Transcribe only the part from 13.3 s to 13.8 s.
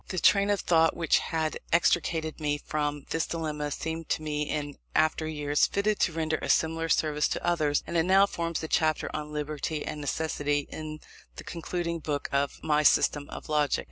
Logic.